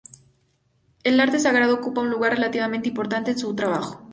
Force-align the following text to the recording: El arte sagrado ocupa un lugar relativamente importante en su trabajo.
El 1.03 1.19
arte 1.19 1.37
sagrado 1.37 1.75
ocupa 1.75 2.01
un 2.01 2.09
lugar 2.09 2.33
relativamente 2.33 2.89
importante 2.89 3.29
en 3.29 3.37
su 3.37 3.53
trabajo. 3.55 4.01